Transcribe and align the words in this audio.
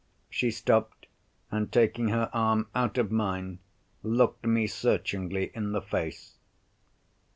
She 0.31 0.49
stopped, 0.49 1.05
and 1.51 1.71
taking 1.71 2.07
her 2.07 2.31
arm 2.33 2.69
out 2.73 2.97
of 2.97 3.11
mine, 3.11 3.59
looked 4.01 4.47
me 4.47 4.65
searchingly 4.65 5.51
in 5.53 5.73
the 5.73 5.81
face. 5.83 6.39